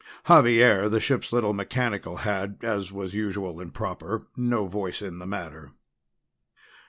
[0.27, 5.27] Xavier, the ship's little mechanical, had as was usual and proper no voice in the
[5.27, 5.73] matter.